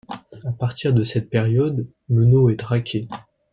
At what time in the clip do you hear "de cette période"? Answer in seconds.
0.95-1.87